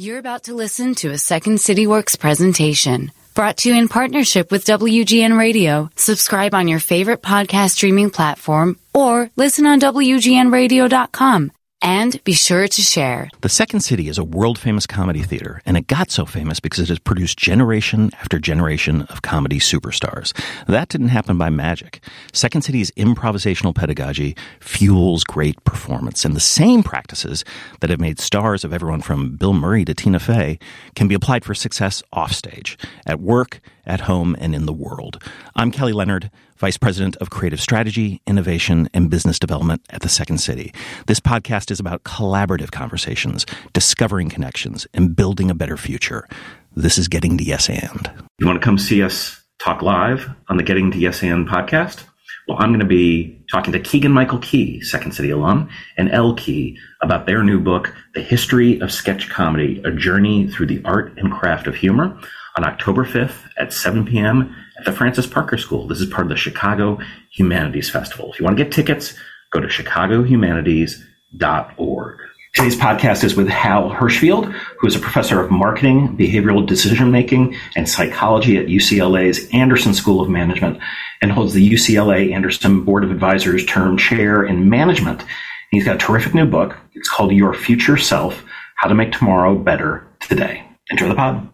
[0.00, 4.50] You're about to listen to a Second City Works presentation brought to you in partnership
[4.50, 5.90] with WGN Radio.
[5.96, 11.52] Subscribe on your favorite podcast streaming platform or listen on WGNradio.com.
[11.82, 13.30] And be sure to share.
[13.40, 16.80] The Second City is a world famous comedy theater, and it got so famous because
[16.80, 20.34] it has produced generation after generation of comedy superstars.
[20.66, 22.04] That didn't happen by magic.
[22.34, 27.46] Second City's improvisational pedagogy fuels great performance, and the same practices
[27.80, 30.58] that have made stars of everyone from Bill Murray to Tina Fey
[30.94, 35.22] can be applied for success offstage, at work, at home, and in the world.
[35.56, 36.30] I'm Kelly Leonard.
[36.60, 40.74] Vice President of Creative Strategy, Innovation, and Business Development at the Second City.
[41.06, 46.28] This podcast is about collaborative conversations, discovering connections, and building a better future.
[46.76, 48.10] This is Getting to Yes And.
[48.38, 52.04] You want to come see us talk live on the Getting to Yes And podcast?
[52.46, 56.34] Well, I'm going to be talking to Keegan Michael Key, Second City alum, and Elle
[56.34, 61.16] Key about their new book, The History of Sketch Comedy, A Journey Through the Art
[61.16, 62.20] and Craft of Humor,
[62.58, 65.86] on October 5th at 7 p.m at the Francis Parker School.
[65.86, 66.98] This is part of the Chicago
[67.32, 68.32] Humanities Festival.
[68.32, 69.12] If you want to get tickets,
[69.50, 72.18] go to chicagohumanities.org.
[72.54, 77.56] Today's podcast is with Hal Hershfield, who is a professor of marketing, behavioral decision making,
[77.76, 80.80] and psychology at UCLA's Anderson School of Management
[81.20, 85.22] and holds the UCLA Anderson Board of Advisors term chair in management.
[85.70, 86.78] He's got a terrific new book.
[86.94, 88.42] It's called Your Future Self
[88.76, 90.64] How to Make Tomorrow Better Today.
[90.90, 91.46] Enjoy the pod.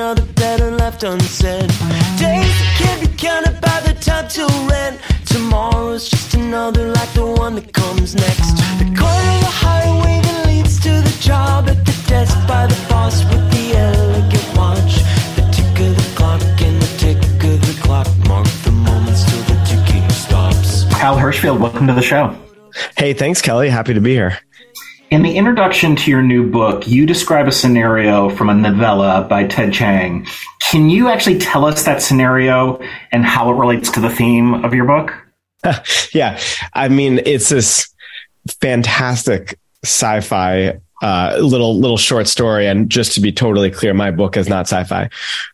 [0.00, 1.68] Another better left unsaid.
[2.16, 4.98] Days that can't be counted by the time till rent.
[5.26, 8.56] Tomorrow's just another like the one that comes next.
[8.80, 12.80] The corner of the highway that leads to the job at the desk by the
[12.88, 15.04] boss with the elegant watch.
[15.36, 19.42] The tick of the clock and the tick of the clock mark the moments till
[19.52, 20.84] the ticking stops.
[20.94, 22.34] Hal Hershfield, welcome to the show.
[22.96, 23.68] Hey, thanks, Kelly.
[23.68, 24.38] Happy to be here.
[25.10, 29.44] In the introduction to your new book, you describe a scenario from a novella by
[29.44, 30.24] Ted Chiang.
[30.70, 32.80] Can you actually tell us that scenario
[33.10, 35.12] and how it relates to the theme of your book?
[36.14, 36.38] yeah.
[36.74, 37.92] I mean, it's this
[38.60, 42.66] fantastic sci fi uh, little little short story.
[42.66, 45.08] And just to be totally clear, my book is not sci-fi.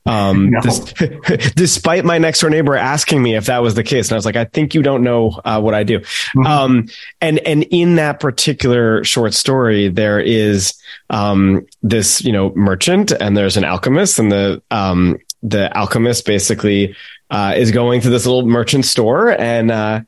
[0.05, 0.61] Um, no.
[0.63, 0.81] this,
[1.55, 4.25] despite my next door neighbor asking me if that was the case, and I was
[4.25, 6.01] like, I think you don't know uh, what I do.
[6.01, 6.47] Mm-hmm.
[6.47, 6.89] Um,
[7.21, 10.75] and and in that particular short story, there is
[11.11, 16.97] um, this you know merchant, and there's an alchemist, and the um, the alchemist basically
[17.31, 20.05] uh, is going to this little merchant store and.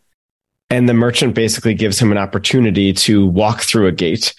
[0.71, 4.35] And the merchant basically gives him an opportunity to walk through a gate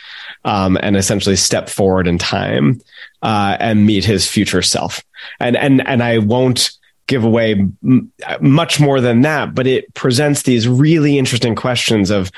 [0.45, 2.81] um, and essentially step forward in time
[3.21, 5.03] uh, and meet his future self.
[5.39, 6.71] And and and I won't
[7.07, 7.53] give away
[7.83, 12.31] m- much more than that, but it presents these really interesting questions of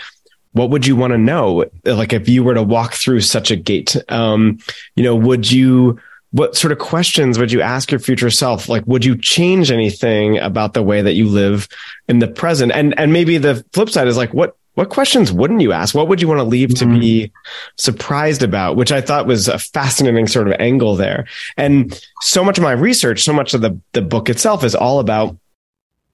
[0.53, 3.55] what would you want to know, like if you were to walk through such a
[3.55, 3.95] gate.
[4.09, 4.59] Um,
[4.95, 5.99] you know, would you
[6.31, 10.37] what sort of questions would you ask your future self like would you change anything
[10.37, 11.67] about the way that you live
[12.07, 15.61] in the present and and maybe the flip side is like what what questions wouldn't
[15.61, 15.93] you ask?
[15.93, 16.93] What would you want to leave mm-hmm.
[16.93, 17.71] to be mm-hmm.
[17.77, 18.77] surprised about?
[18.77, 21.27] Which I thought was a fascinating sort of angle there.
[21.57, 24.99] And so much of my research, so much of the, the book itself is all
[24.99, 25.35] about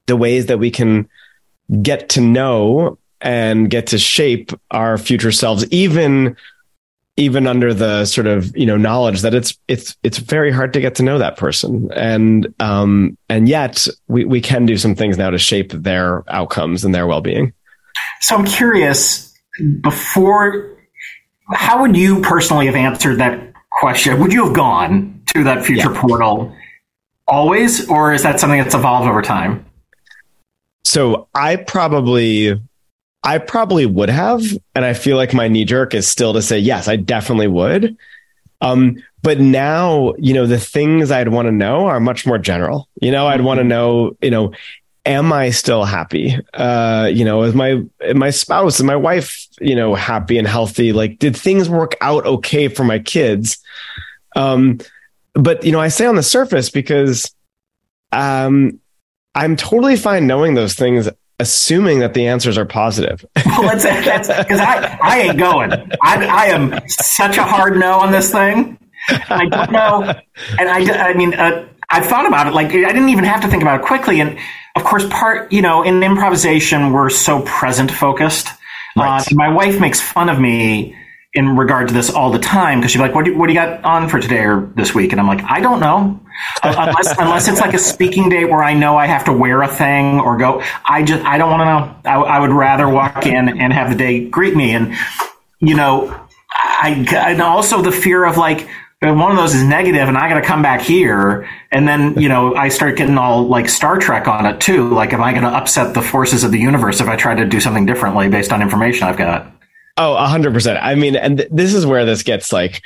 [0.07, 1.07] the ways that we can
[1.81, 6.35] get to know and get to shape our future selves, even
[7.17, 10.79] even under the sort of you know knowledge that it's it's it's very hard to
[10.79, 15.17] get to know that person and um and yet we we can do some things
[15.17, 17.53] now to shape their outcomes and their well-being
[18.21, 19.33] so I'm curious,
[19.81, 20.77] before,
[21.53, 24.19] how would you personally have answered that question?
[24.19, 26.01] Would you have gone to that future yeah.
[26.01, 26.55] portal
[27.27, 29.65] always, or is that something that's evolved over time?
[30.83, 32.61] So I probably,
[33.27, 34.41] I probably would have,
[34.73, 37.97] and I feel like my knee jerk is still to say yes, I definitely would.
[38.61, 42.87] Um, but now, you know, the things I'd want to know are much more general.
[43.01, 44.53] You know, I'd want to know, you know,
[45.05, 46.37] am I still happy?
[46.53, 47.83] Uh, you know, is my
[48.15, 50.93] my spouse and my wife, you know, happy and healthy?
[50.93, 53.57] Like, did things work out okay for my kids?
[54.37, 54.79] Um,
[55.33, 57.29] but you know, I say on the surface because
[58.13, 58.79] um,
[59.35, 63.25] I'm totally fine knowing those things, assuming that the answers are positive.
[63.45, 65.71] well, that's because I I ain't going.
[66.01, 68.77] I I am such a hard no on this thing.
[69.09, 70.13] I don't know,
[70.59, 71.33] and I I mean.
[71.33, 72.53] Uh, I've thought about it.
[72.53, 74.19] Like I didn't even have to think about it quickly.
[74.19, 74.37] And
[74.75, 78.49] of course, part, you know, in improvisation, we're so present focused.
[78.97, 79.21] Right.
[79.21, 80.97] Uh, my wife makes fun of me
[81.33, 83.53] in regard to this all the time because she's like, what do, you, what do
[83.53, 85.11] you got on for today or this week?
[85.11, 86.19] And I'm like, I don't know.
[86.63, 89.61] Uh, unless, unless it's like a speaking date where I know I have to wear
[89.61, 92.11] a thing or go, I just, I don't want to know.
[92.11, 94.71] I, I would rather walk in and have the day greet me.
[94.71, 94.95] And,
[95.59, 96.09] you know,
[96.49, 98.67] I, and also the fear of like,
[98.99, 101.47] one of those is negative and I got to come back here.
[101.71, 104.89] And then, you know, I start getting all like Star Trek on it too.
[104.89, 107.45] Like, am I going to upset the forces of the universe if I try to
[107.45, 109.51] do something differently based on information I've got?
[109.97, 110.79] Oh, hundred percent.
[110.81, 112.81] I mean, and th- this is where this gets like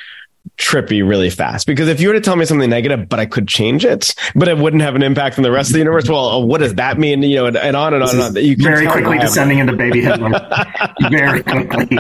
[0.57, 3.47] trippy really fast because if you were to tell me something negative, but I could
[3.47, 6.09] change it, but it wouldn't have an impact on the rest of the universe.
[6.09, 7.21] Well, what does that mean?
[7.23, 8.35] You know, and, and on and on and on.
[8.35, 10.31] You very quickly descending into baby Hitler.
[11.09, 11.99] very quickly.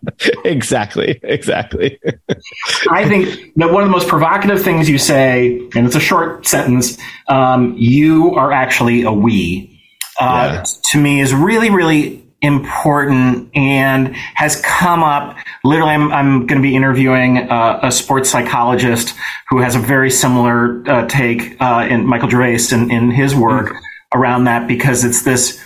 [0.44, 1.20] exactly.
[1.22, 1.98] Exactly.
[2.90, 6.46] I think that one of the most provocative things you say, and it's a short
[6.46, 9.80] sentence, um, you are actually a we,
[10.20, 10.64] uh, yeah.
[10.90, 15.36] to me is really, really important and has come up.
[15.64, 19.14] Literally, I'm, I'm going to be interviewing uh, a sports psychologist
[19.48, 23.70] who has a very similar uh, take uh, in Michael Gervais in, in his work
[23.70, 24.18] mm-hmm.
[24.18, 25.60] around that because it's this.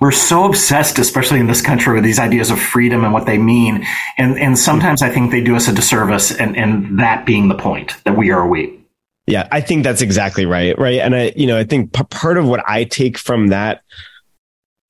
[0.00, 3.36] We're so obsessed, especially in this country, with these ideas of freedom and what they
[3.36, 3.86] mean,
[4.16, 7.54] and and sometimes I think they do us a disservice, and and that being the
[7.54, 8.78] point that we are we.
[9.26, 10.78] Yeah, I think that's exactly right.
[10.78, 13.82] Right, and I you know I think p- part of what I take from that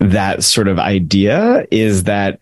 [0.00, 2.40] that sort of idea is that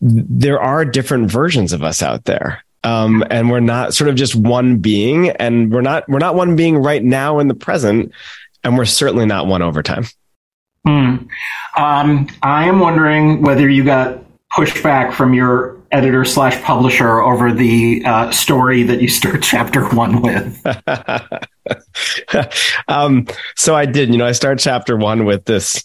[0.00, 2.64] there are different versions of us out there.
[2.84, 6.56] Um, and we're not sort of just one being and we're not, we're not one
[6.56, 8.12] being right now in the present.
[8.64, 10.04] And we're certainly not one over time.
[10.86, 11.28] Mm.
[11.76, 14.24] Um, I am wondering whether you got
[14.56, 20.22] pushback from your editor slash publisher over the uh, story that you start chapter one
[20.22, 20.66] with.
[22.88, 23.26] um,
[23.56, 25.84] so I did, you know, I start chapter one with this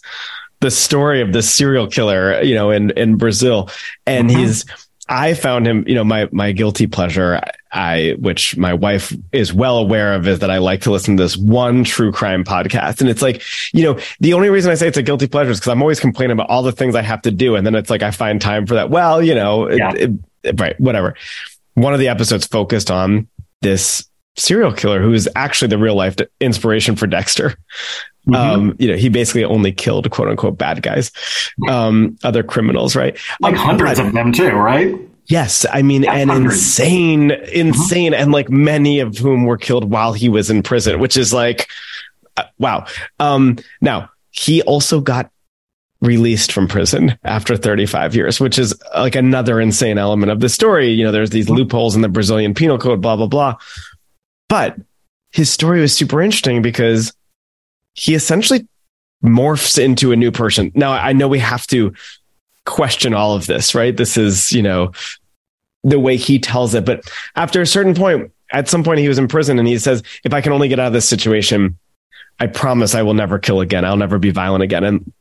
[0.64, 3.70] the story of this serial killer, you know, in in Brazil,
[4.06, 4.40] and mm-hmm.
[4.40, 4.64] he's.
[5.06, 7.38] I found him, you know, my my guilty pleasure,
[7.70, 11.22] I which my wife is well aware of is that I like to listen to
[11.22, 13.02] this one true crime podcast.
[13.02, 13.42] And it's like,
[13.74, 16.00] you know, the only reason I say it's a guilty pleasure is because I'm always
[16.00, 17.54] complaining about all the things I have to do.
[17.54, 18.88] And then it's like I find time for that.
[18.88, 19.92] Well, you know, yeah.
[19.92, 20.10] it,
[20.42, 21.14] it, right, whatever.
[21.74, 23.28] One of the episodes focused on
[23.60, 27.54] this serial killer who is actually the real life inspiration for Dexter.
[28.28, 28.34] Mm-hmm.
[28.34, 31.12] Um, you know, he basically only killed quote unquote bad guys,
[31.68, 33.18] um, other criminals, right?
[33.40, 34.94] Like hundreds of them too, right?
[35.26, 36.56] Yes, I mean, and hundreds.
[36.56, 38.22] insane, insane, mm-hmm.
[38.22, 41.68] and like many of whom were killed while he was in prison, which is like,
[42.36, 42.86] uh, wow.
[43.18, 45.30] Um, now he also got
[46.00, 50.90] released from prison after 35 years, which is like another insane element of the story.
[50.90, 51.54] You know, there's these mm-hmm.
[51.54, 53.56] loopholes in the Brazilian penal code, blah blah blah.
[54.48, 54.76] But
[55.32, 57.12] his story was super interesting because
[57.94, 58.66] he essentially
[59.24, 60.70] morphs into a new person.
[60.74, 61.94] Now, I know we have to
[62.66, 63.96] question all of this, right?
[63.96, 64.92] This is, you know,
[65.82, 66.84] the way he tells it.
[66.84, 70.02] But after a certain point, at some point, he was in prison and he says,
[70.24, 71.78] if I can only get out of this situation,
[72.40, 73.84] I promise I will never kill again.
[73.84, 74.84] I'll never be violent again.
[74.84, 75.12] And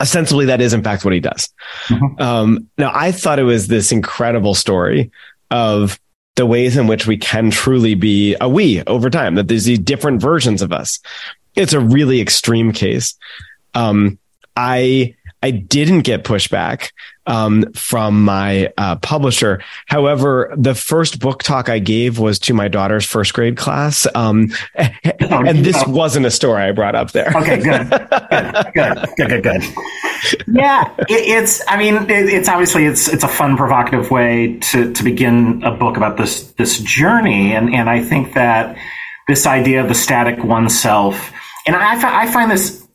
[0.00, 1.52] ostensibly, that is, in fact, what he does.
[1.88, 2.22] Mm-hmm.
[2.22, 5.10] Um, now, I thought it was this incredible story
[5.50, 6.00] of
[6.36, 9.78] the ways in which we can truly be a we over time, that there's these
[9.78, 11.00] different versions of us
[11.56, 13.14] it's a really extreme case.
[13.74, 14.18] Um,
[14.56, 16.90] I I didn't get pushback
[17.26, 19.62] um, from my uh, publisher.
[19.86, 24.50] However, the first book talk I gave was to my daughter's first grade class, um,
[24.74, 27.32] and this wasn't a story I brought up there.
[27.36, 29.62] Okay, good, good, good, good, good, good.
[30.46, 31.62] Yeah, it, it's.
[31.68, 35.70] I mean, it, it's obviously it's it's a fun, provocative way to to begin a
[35.70, 38.76] book about this this journey, and and I think that
[39.28, 41.32] this idea of the static oneself
[41.66, 42.86] and I, I find this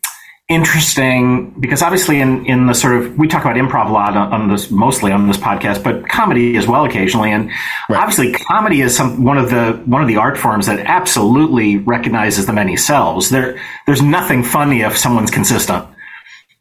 [0.51, 4.33] interesting because obviously in, in the sort of we talk about improv a lot on,
[4.33, 7.31] on, this mostly on this podcast but comedy as well occasionally.
[7.31, 7.49] And
[7.89, 8.01] right.
[8.01, 12.47] obviously comedy is some one of the one of the art forms that absolutely recognizes
[12.47, 13.29] the many selves.
[13.29, 15.87] There there's nothing funny if someone's consistent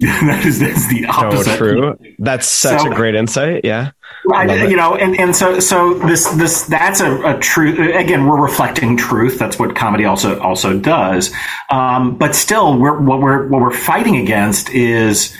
[0.26, 1.44] that is that's the opposite.
[1.44, 1.98] So true.
[2.18, 3.66] That's such so, a great insight.
[3.66, 3.90] Yeah.
[4.24, 7.78] Right, you know, and, and so so this this that's a, a truth.
[7.78, 9.38] Again, we're reflecting truth.
[9.38, 11.34] That's what comedy also also does.
[11.70, 15.36] Um, but still, we're, what we're what we're fighting against is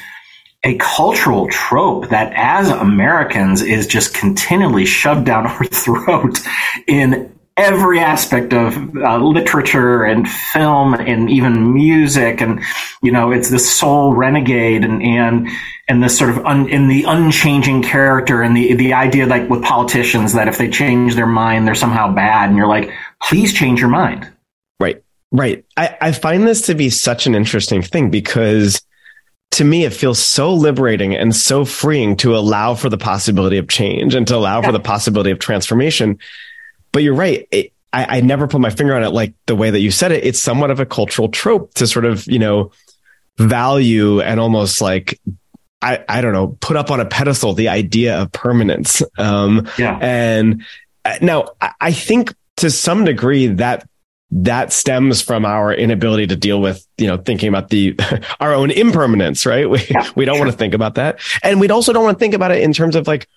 [0.62, 6.38] a cultural trope that, as Americans, is just continually shoved down our throat
[6.87, 12.40] in every aspect of uh, literature and film and even music.
[12.40, 12.61] And
[13.02, 15.49] you know it's this soul renegade and and
[15.88, 19.62] and this sort of un, in the unchanging character and the the idea like with
[19.62, 22.49] politicians that if they change their mind they're somehow bad.
[22.49, 24.31] And you're like please change your mind.
[24.79, 25.02] Right.
[25.31, 25.64] Right.
[25.76, 28.81] I i find this to be such an interesting thing because
[29.52, 33.69] to me, it feels so liberating and so freeing to allow for the possibility of
[33.69, 34.67] change and to allow yeah.
[34.67, 36.19] for the possibility of transformation.
[36.93, 37.47] But you're right.
[37.51, 40.13] It, I, I never put my finger on it like the way that you said
[40.13, 40.25] it.
[40.25, 42.71] It's somewhat of a cultural trope to sort of, you know,
[43.39, 45.19] value and almost like
[45.83, 49.03] I, I don't know, put up on a pedestal the idea of permanence.
[49.19, 49.99] Um, yeah.
[50.01, 50.65] And
[51.05, 51.49] uh, now
[51.81, 53.89] I think to some degree that
[54.33, 57.97] that stems from our inability to deal with, you know, thinking about the,
[58.41, 59.69] our own impermanence, right?
[59.69, 61.19] We, yeah, we don't want to think about that.
[61.43, 63.29] And we also don't want to think about it in terms of like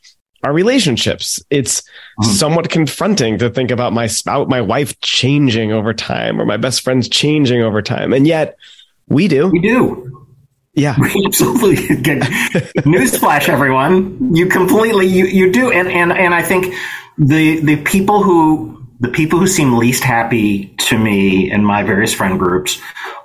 [0.44, 1.42] our relationships.
[1.50, 1.82] It's
[2.22, 2.26] mm.
[2.26, 6.82] somewhat confronting to think about my spouse, my wife changing over time or my best
[6.82, 8.14] friends changing over time.
[8.14, 8.58] And yet
[9.08, 9.50] we do.
[9.50, 10.28] We do.
[10.74, 10.96] Yeah.
[11.00, 11.76] We absolutely.
[11.76, 14.36] Newsflash, everyone.
[14.36, 15.72] You completely, you, you do.
[15.72, 16.76] And, and, and I think
[17.18, 22.14] the, the people who, the people who seem least happy to me in my various
[22.14, 22.80] friend groups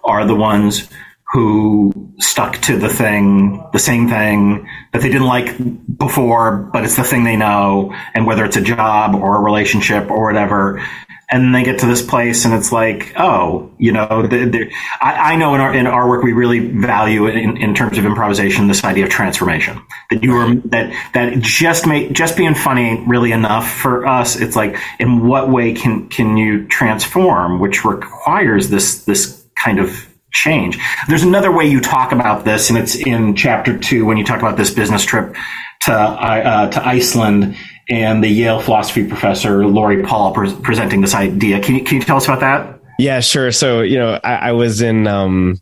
[0.05, 0.89] are the ones
[1.31, 5.55] who stuck to the thing, the same thing that they didn't like
[5.99, 7.95] before, but it's the thing they know.
[8.15, 10.83] And whether it's a job or a relationship or whatever,
[11.31, 15.35] and they get to this place and it's like, oh, you know, the, the, I,
[15.35, 18.67] I, know in our, in our work, we really value in, in terms of improvisation,
[18.67, 23.33] this idea of transformation that you are, that, that just make, just being funny really
[23.33, 24.41] enough for us.
[24.41, 30.08] It's like, in what way can, can you transform, which requires this, this kind of
[30.33, 30.79] change.
[31.09, 34.41] There's another way you talk about this, and it's in chapter two when you talk
[34.41, 35.35] about this business trip
[35.83, 37.57] to uh, to Iceland
[37.89, 41.61] and the Yale philosophy professor Laurie Paul pre- presenting this idea.
[41.61, 42.81] Can you can you tell us about that?
[42.99, 43.53] Yeah, sure.
[43.53, 45.07] So you know, I, I was in.
[45.07, 45.61] Um,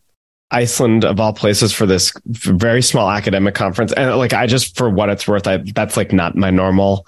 [0.49, 3.91] Iceland of all places for this very small academic conference.
[3.91, 7.05] And like, I just, for what it's worth, I, that's like not my normal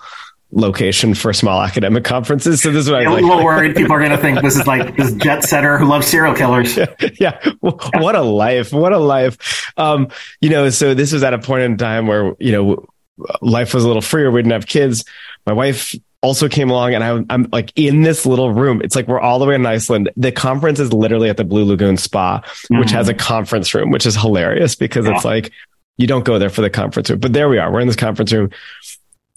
[0.52, 2.62] location for small academic conferences.
[2.62, 3.76] So this is what I'm a little worried.
[3.76, 6.78] People are going to think this is like this jet setter who loves serial killers.
[7.20, 7.52] Yeah, yeah.
[7.62, 8.72] What a life.
[8.72, 9.72] What a life.
[9.78, 10.10] Um,
[10.42, 12.86] you know, so this was at a point in time where, you know,
[13.42, 14.32] life was a little freer.
[14.32, 15.04] We didn't have kids.
[15.46, 18.82] My wife also came along and I, am like in this little room.
[18.82, 20.10] It's like we're all the way in Iceland.
[20.16, 22.80] The conference is literally at the Blue Lagoon Spa, mm-hmm.
[22.80, 25.16] which has a conference room, which is hilarious because yeah.
[25.16, 25.52] it's like
[25.98, 27.20] you don't go there for the conference room.
[27.20, 27.72] But there we are.
[27.72, 28.52] We're in this conference room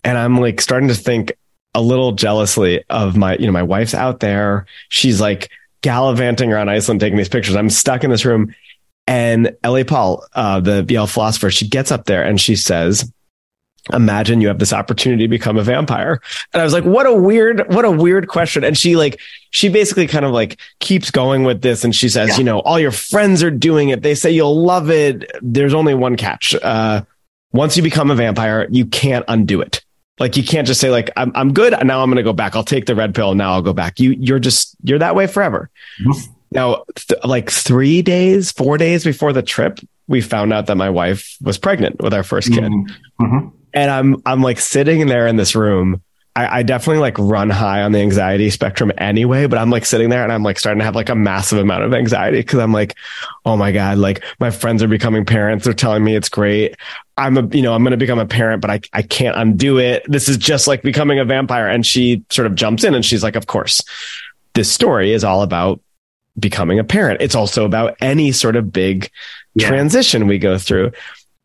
[0.05, 1.33] and I'm like starting to think
[1.75, 4.67] a little jealously of my, you know, my wife's out there.
[4.89, 7.57] She's like gallivanting around Iceland taking these pictures.
[7.57, 8.55] I'm stuck in this room.
[9.07, 9.85] And L.A.
[9.85, 13.11] Paul, uh, the Yale philosopher, she gets up there and she says,
[13.93, 16.21] imagine you have this opportunity to become a vampire.
[16.53, 18.63] And I was like, what a weird, what a weird question.
[18.63, 21.83] And she like, she basically kind of like keeps going with this.
[21.83, 22.37] And she says, yeah.
[22.39, 24.03] you know, all your friends are doing it.
[24.03, 25.31] They say you'll love it.
[25.43, 26.55] There's only one catch.
[26.55, 27.03] Uh,
[27.53, 29.85] once you become a vampire, you can't undo it.
[30.19, 32.55] Like you can't just say like I'm I'm good now I'm going to go back.
[32.55, 33.35] I'll take the red pill.
[33.35, 33.99] Now I'll go back.
[33.99, 35.71] You you're just you're that way forever.
[36.01, 36.33] Mm-hmm.
[36.53, 40.91] Now, th- like three days, four days before the trip, we found out that my
[40.91, 43.25] wife was pregnant with our first kid, mm-hmm.
[43.25, 43.49] mm-hmm.
[43.73, 46.03] and I'm I'm like sitting there in this room
[46.35, 50.09] I, I, definitely like run high on the anxiety spectrum anyway, but I'm like sitting
[50.09, 52.73] there and I'm like starting to have like a massive amount of anxiety because I'm
[52.73, 52.97] like,
[53.45, 55.65] oh my God, like my friends are becoming parents.
[55.65, 56.77] They're telling me it's great.
[57.19, 59.79] I'm a, you know, I'm going to become a parent, but I, I can't undo
[59.79, 60.05] it.
[60.09, 61.69] This is just like becoming a vampire.
[61.69, 63.83] And she sort of jumps in and she's like, of course,
[64.55, 65.81] this story is all about
[66.39, 67.21] becoming a parent.
[67.21, 69.11] It's also about any sort of big
[69.55, 69.69] yeah.
[69.69, 70.93] transition we go through.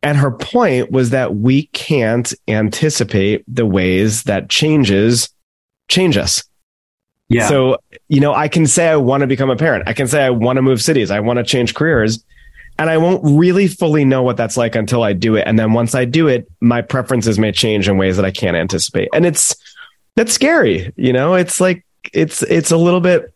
[0.04, 5.30] And her point was that we can't anticipate the ways that changes
[5.88, 6.44] change us.
[7.30, 7.48] Yeah.
[7.48, 7.78] So,
[8.08, 9.88] you know, I can say I want to become a parent.
[9.88, 11.12] I can say I want to move cities.
[11.12, 12.24] I want to change careers.
[12.80, 15.48] And I won't really fully know what that's like until I do it.
[15.48, 18.56] And then once I do it, my preferences may change in ways that I can't
[18.56, 19.10] anticipate.
[19.14, 19.56] And it's,
[20.16, 20.94] that's scary.
[20.96, 23.34] You know, it's like, it's, it's a little bit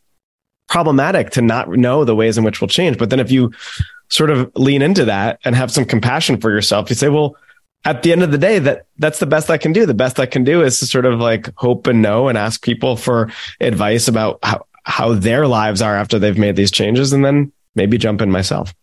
[0.70, 2.98] problematic to not know the ways in which we'll change.
[2.98, 3.52] But then if you
[4.12, 6.90] sort of lean into that and have some compassion for yourself.
[6.90, 7.36] You say, well,
[7.86, 9.86] at the end of the day, that that's the best I can do.
[9.86, 12.62] The best I can do is to sort of like hope and know and ask
[12.62, 17.26] people for advice about how, how their lives are after they've made these changes and
[17.26, 18.74] then maybe jump in myself.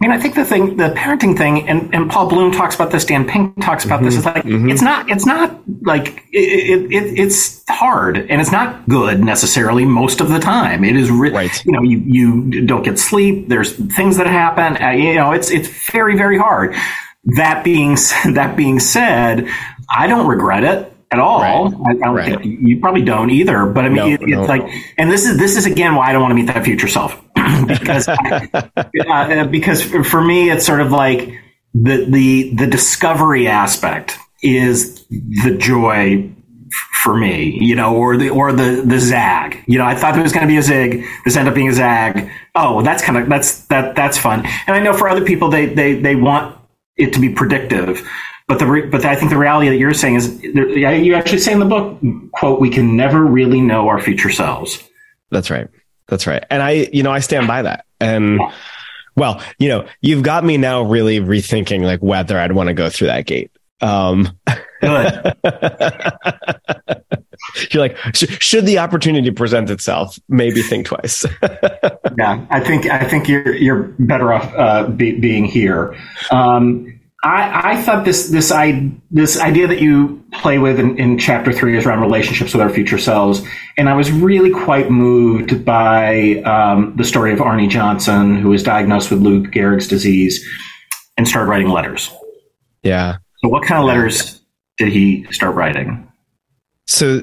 [0.00, 2.90] I mean, I think the thing, the parenting thing, and, and Paul Bloom talks about
[2.90, 4.68] this, Dan Pink talks about mm-hmm, this, is like, mm-hmm.
[4.68, 10.20] it's not, it's not like, it, it, it's hard and it's not good necessarily most
[10.20, 10.84] of the time.
[10.84, 11.64] It is, re- right.
[11.64, 13.48] you know, you, you don't get sleep.
[13.48, 16.74] There's things that happen, uh, you know, it's, it's very, very hard.
[17.36, 17.94] That being,
[18.34, 19.48] that being said,
[19.88, 21.40] I don't regret it at all.
[21.40, 21.98] Right.
[22.02, 22.44] I, I right.
[22.44, 23.66] you probably don't either.
[23.66, 24.42] But I mean, no, it, it's no.
[24.42, 26.88] like, and this is this is again why I don't want to meet that future
[26.88, 27.22] self
[27.66, 31.30] because uh, because for me it's sort of like
[31.74, 36.30] the the the discovery aspect is the joy
[37.02, 39.62] for me, you know, or the or the the zag.
[39.66, 41.04] You know, I thought it was going to be a zig.
[41.24, 42.30] This ended up being a zag.
[42.54, 44.46] Oh, that's kind of that's that that's fun.
[44.66, 46.58] And I know for other people, they they they want
[46.96, 48.08] it to be predictive.
[48.46, 51.52] But the re- but I think the reality that you're saying is you actually say
[51.52, 51.98] in the book
[52.32, 54.82] quote we can never really know our future selves.
[55.30, 55.68] That's right.
[56.08, 56.44] That's right.
[56.50, 57.86] And I you know I stand by that.
[58.00, 58.40] And
[59.16, 62.90] well, you know, you've got me now really rethinking like whether I'd want to go
[62.90, 63.50] through that gate.
[63.80, 64.38] Um,
[67.70, 71.24] You're like, should the opportunity present itself, maybe think twice.
[72.18, 75.96] yeah, I think I think you're you're better off uh, be, being here.
[76.30, 81.18] Um, I, I thought this this I this idea that you play with in, in
[81.18, 83.42] chapter three is around relationships with our future selves,
[83.78, 88.62] and I was really quite moved by um, the story of Arnie Johnson, who was
[88.62, 90.46] diagnosed with Lou Gehrig's disease,
[91.16, 92.12] and started writing letters.
[92.82, 93.16] Yeah.
[93.38, 94.42] So, what kind of letters
[94.76, 96.06] did he start writing?
[96.86, 97.22] So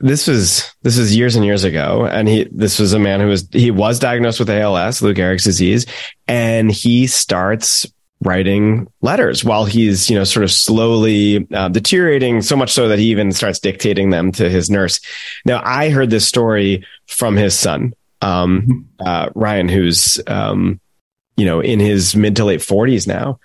[0.00, 3.28] this was this was years and years ago, and he this was a man who
[3.28, 5.86] was he was diagnosed with ALS, Lou Gehrig's disease,
[6.26, 7.86] and he starts
[8.20, 12.98] writing letters while he's you know sort of slowly uh, deteriorating so much so that
[12.98, 15.00] he even starts dictating them to his nurse.
[15.44, 19.06] Now i heard this story from his son um, mm-hmm.
[19.06, 20.80] uh, ryan who's um,
[21.36, 23.38] you know in his mid to late 40s now.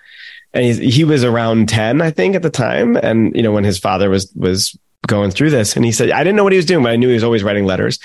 [0.52, 2.96] And he was around 10 i think at the time.
[2.96, 4.76] And you know when his father was was
[5.06, 6.96] going through this and he said i didn't know what he was doing but i
[6.96, 8.00] knew he was always writing letters.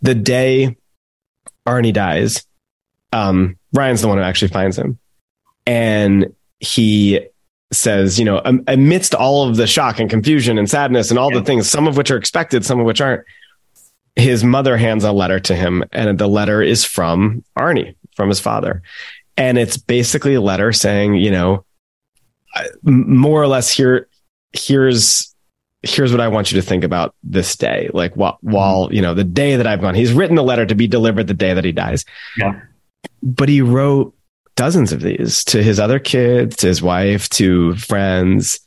[0.00, 0.78] The day
[1.66, 2.46] arnie dies
[3.12, 4.99] um, ryan's the one who actually finds him
[5.70, 7.20] and he
[7.72, 11.38] says you know amidst all of the shock and confusion and sadness and all yeah.
[11.38, 13.24] the things some of which are expected some of which aren't
[14.16, 18.40] his mother hands a letter to him and the letter is from arnie from his
[18.40, 18.82] father
[19.40, 21.64] and it's basically a letter saying, you know,
[22.82, 24.06] more or less here,
[24.52, 25.34] here's
[25.82, 27.88] here's what I want you to think about this day.
[27.94, 30.74] Like while, while, you know, the day that I've gone, he's written the letter to
[30.74, 32.04] be delivered the day that he dies.
[32.36, 32.60] Yeah.
[33.22, 34.14] But he wrote
[34.60, 38.60] dozens of these to his other kids, to his wife, to friends.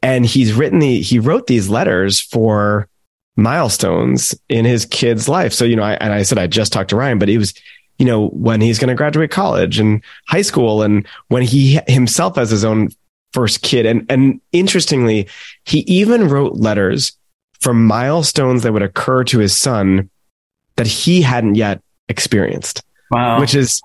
[0.00, 2.88] And he's written the, he wrote these letters for
[3.34, 5.52] milestones in his kid's life.
[5.52, 7.52] So, you know, I, and I said, I just talked to Ryan, but he was,
[7.98, 12.36] you know, when he's going to graduate college and high school and when he himself
[12.36, 12.90] has his own
[13.32, 13.86] first kid.
[13.86, 15.26] And, and interestingly,
[15.64, 17.10] he even wrote letters
[17.58, 20.10] for milestones that would occur to his son
[20.76, 22.84] that he hadn't yet experienced.
[23.10, 23.40] Wow.
[23.40, 23.82] Which is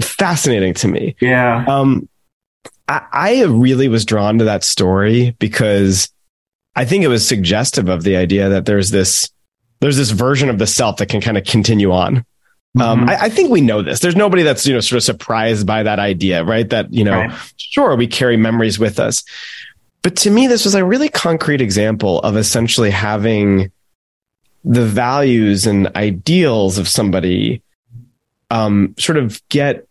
[0.00, 1.16] fascinating to me.
[1.20, 1.64] Yeah.
[1.66, 2.08] Um,
[2.88, 6.10] I, I really was drawn to that story because
[6.76, 9.30] I think it was suggestive of the idea that there's this,
[9.80, 12.24] there's this version of the self that can kind of continue on
[12.78, 13.10] um, mm-hmm.
[13.10, 13.98] I, I, think we know this.
[13.98, 16.68] There's nobody that's you know sort of surprised by that idea, right?
[16.70, 17.52] That you know, right.
[17.56, 19.24] sure, we carry memories with us,
[20.02, 23.72] but to me, this was a really concrete example of essentially having
[24.62, 27.60] the values and ideals of somebody
[28.50, 29.86] um, sort of get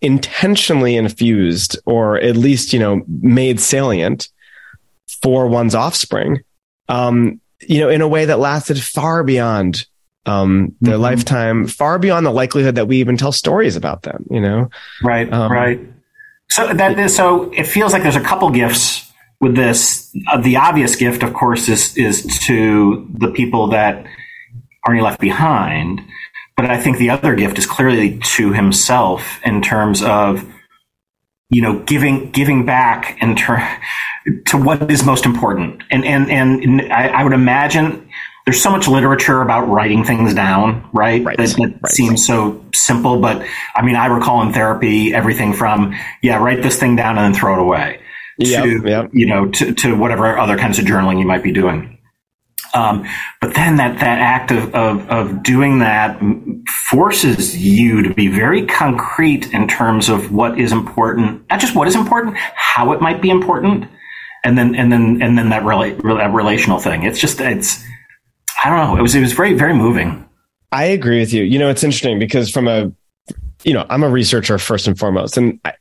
[0.00, 4.28] intentionally infused, or at least you know made salient
[5.22, 6.40] for one's offspring.
[6.88, 9.86] Um, you know, in a way that lasted far beyond
[10.26, 11.02] um, their mm-hmm.
[11.02, 14.26] lifetime, far beyond the likelihood that we even tell stories about them.
[14.30, 14.70] You know,
[15.02, 15.80] right, um, right.
[16.48, 20.14] So that so it feels like there's a couple gifts with this.
[20.30, 24.04] Uh, the obvious gift, of course, is is to the people that
[24.86, 26.02] Arnie left behind.
[26.56, 30.44] But I think the other gift is clearly to himself in terms of,
[31.50, 33.78] you know, giving giving back in ter-
[34.46, 35.82] to what is most important.
[35.90, 38.08] And and and I, I would imagine
[38.44, 41.24] there's so much literature about writing things down, right?
[41.24, 41.36] right.
[41.36, 41.92] That, that right.
[41.92, 43.20] seems so simple.
[43.20, 47.32] But I mean, I recall in therapy everything from, yeah, write this thing down and
[47.32, 48.00] then throw it away
[48.38, 49.10] yep, to, yep.
[49.12, 51.91] you know, to, to whatever other kinds of journaling you might be doing.
[52.74, 53.06] Um,
[53.40, 56.18] but then that, that act of, of, of doing that
[56.88, 61.86] forces you to be very concrete in terms of what is important, not just what
[61.86, 63.88] is important, how it might be important.
[64.44, 67.02] And then, and then, and then that, rela- that relational thing.
[67.02, 67.84] It's just, it's,
[68.64, 68.96] I don't know.
[68.96, 70.28] It was it was very very moving.
[70.70, 71.42] I agree with you.
[71.42, 72.92] You know, it's interesting because from a
[73.64, 75.74] you know, I'm a researcher first and foremost, and I,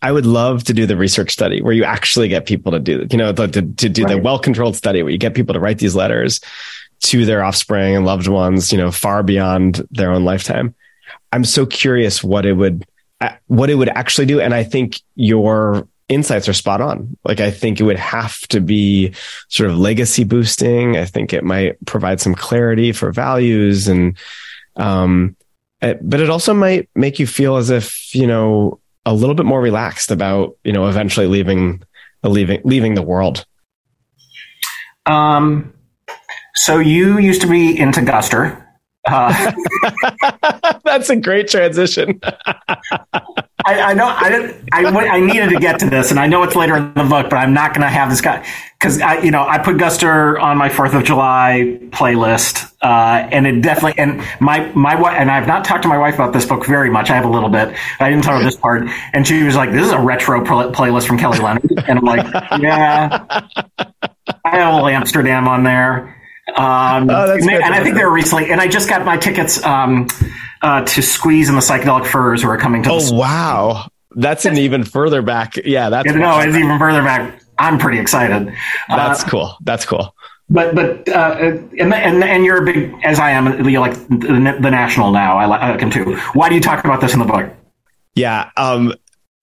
[0.00, 3.06] I would love to do the research study where you actually get people to do,
[3.10, 4.14] you know, to, to, to do right.
[4.14, 6.40] the well controlled study where you get people to write these letters
[7.00, 10.74] to their offspring and loved ones, you know, far beyond their own lifetime.
[11.32, 12.86] I'm so curious what it would,
[13.46, 14.40] what it would actually do.
[14.40, 17.16] And I think your insights are spot on.
[17.24, 19.14] Like I think it would have to be
[19.48, 20.96] sort of legacy boosting.
[20.96, 24.16] I think it might provide some clarity for values and,
[24.76, 25.36] um,
[25.80, 29.46] it, but it also might make you feel as if, you know, a little bit
[29.46, 31.82] more relaxed about, you know, eventually leaving,
[32.22, 33.46] leaving, leaving the world.
[35.06, 35.72] Um,
[36.56, 38.62] so you used to be into Guster.
[39.06, 39.52] Uh,
[40.84, 42.20] That's a great transition.
[43.68, 44.68] I, I know I didn't.
[44.72, 47.28] I, I needed to get to this, and I know it's later in the book,
[47.28, 48.46] but I'm not going to have this guy
[48.78, 53.46] because I, you know, I put Guster on my Fourth of July playlist, uh, and
[53.46, 54.00] it definitely.
[54.02, 56.88] And my my wife and I've not talked to my wife about this book very
[56.88, 57.10] much.
[57.10, 57.76] I have a little bit.
[58.00, 60.72] I didn't tell her this part, and she was like, "This is a retro pl-
[60.72, 62.26] playlist from Kelly Leonard," and I'm like,
[62.58, 63.26] "Yeah."
[64.44, 66.16] I have a little Amsterdam on there.
[66.56, 69.62] Um, oh, and, and I think they were recently, and I just got my tickets
[69.62, 70.08] um,
[70.62, 72.90] uh, to Squeeze and the Psychedelic Furs, who are coming to.
[72.90, 75.56] Oh the wow, that's an even further back.
[75.56, 77.40] Yeah, that's no, it's even further back.
[77.58, 78.54] I'm pretty excited.
[78.88, 79.56] That's uh, cool.
[79.62, 80.14] That's cool.
[80.50, 81.36] But but uh,
[81.78, 83.68] and, and and you're a big as I am.
[83.68, 85.36] You like the, the national now.
[85.36, 86.16] I like him too.
[86.32, 87.52] Why do you talk about this in the book?
[88.14, 88.94] Yeah, um,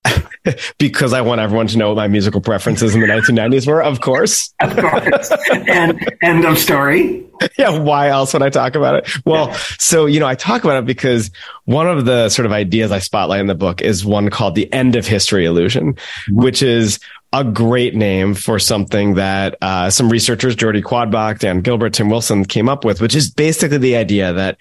[0.77, 4.01] because I want everyone to know what my musical preferences in the 1990s were, of
[4.01, 4.53] course.
[4.65, 5.31] Of course.
[5.67, 7.23] and end of story.
[7.57, 7.77] Yeah.
[7.77, 9.25] Why else would I talk about it?
[9.25, 11.29] Well, so, you know, I talk about it because
[11.65, 14.71] one of the sort of ideas I spotlight in the book is one called the
[14.73, 16.35] end of history illusion, mm-hmm.
[16.41, 16.99] which is
[17.31, 22.45] a great name for something that uh, some researchers, Jordi Quoidbach, Dan Gilbert, Tim Wilson
[22.45, 24.57] came up with, which is basically the idea that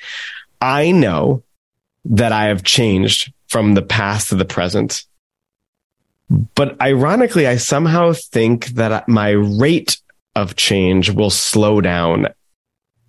[0.61, 1.43] I know
[2.07, 5.05] that I have changed from the past to the present
[6.31, 9.99] but ironically, I somehow think that my rate
[10.35, 12.29] of change will slow down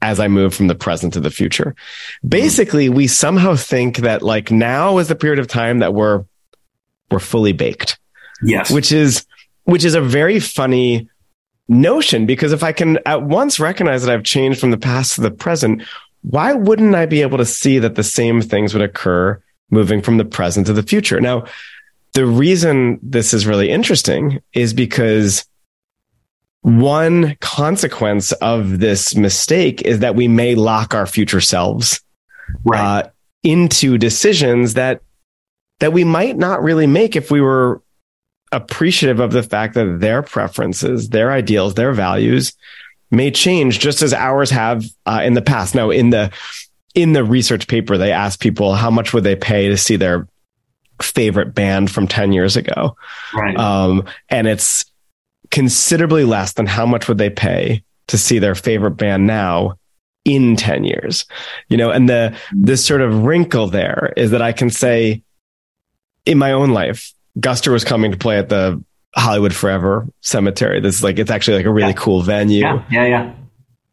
[0.01, 1.75] as I move from the present to the future.
[2.21, 2.29] Hmm.
[2.29, 6.25] Basically, we somehow think that like now is the period of time that we're
[7.11, 7.97] we're fully baked.
[8.43, 8.69] Yes.
[8.69, 9.25] Which is
[9.63, 11.09] which is a very funny
[11.67, 15.21] notion because if I can at once recognize that I've changed from the past to
[15.21, 15.83] the present,
[16.21, 20.17] why wouldn't I be able to see that the same things would occur moving from
[20.17, 21.19] the present to the future?
[21.19, 21.45] Now,
[22.15, 25.45] the reason this is really interesting is because
[26.61, 32.01] one consequence of this mistake is that we may lock our future selves
[32.63, 32.79] right.
[32.79, 33.09] uh,
[33.43, 35.01] into decisions that
[35.81, 37.83] that we might not really make if we were
[38.53, 42.53] appreciative of the fact that their preferences, their ideals, their values
[43.11, 45.75] may change just as ours have uh, in the past.
[45.75, 46.31] Now, in the
[46.95, 50.29] in the research paper, they asked people how much would they pay to see their
[51.01, 52.95] favorite band from 10 years ago.
[53.33, 53.57] Right.
[53.57, 54.85] Um, and it's
[55.51, 59.77] considerably less than how much would they pay to see their favorite band now
[60.23, 61.25] in 10 years.
[61.69, 65.23] You know, and the this sort of wrinkle there is that I can say
[66.25, 68.83] in my own life, Guster was coming to play at the
[69.15, 70.81] Hollywood Forever Cemetery.
[70.81, 71.93] This is like it's actually like a really yeah.
[71.93, 72.61] cool venue.
[72.61, 73.33] Yeah, yeah, yeah.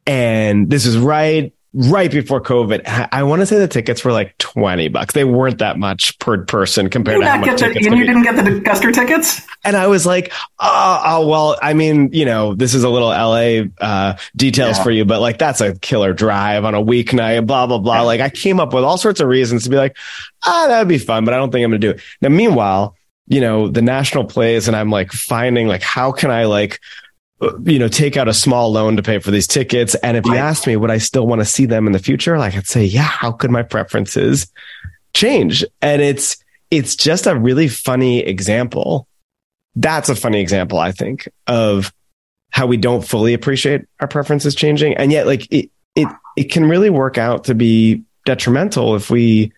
[0.07, 3.09] And this is right right before COVID.
[3.13, 5.15] I want to say the tickets were like 20 bucks.
[5.15, 7.87] They weren't that much per person compared to how much the, tickets.
[7.87, 9.47] And you didn't get the Guster tickets?
[9.65, 13.09] And I was like, oh, oh, well, I mean, you know, this is a little
[13.09, 14.85] LA uh, details yeah.
[14.85, 18.03] for you, but like that's a killer drive on a weeknight, blah, blah, blah.
[18.03, 19.97] Like I came up with all sorts of reasons to be like,
[20.45, 22.03] ah, that'd be fun, but I don't think I'm going to do it.
[22.21, 22.97] Now, meanwhile,
[23.29, 26.81] you know, the national plays and I'm like finding like, how can I like
[27.65, 29.95] you know, take out a small loan to pay for these tickets.
[29.97, 32.39] And if you asked me, would I still want to see them in the future?
[32.39, 34.51] Like I'd say, yeah, how could my preferences
[35.15, 35.65] change?
[35.81, 36.37] And it's,
[36.71, 39.09] it's just a really funny example.
[39.75, 41.93] That's a funny example, I think, of
[42.51, 44.95] how we don't fully appreciate our preferences changing.
[44.95, 49.53] And yet, like it, it, it can really work out to be detrimental if we,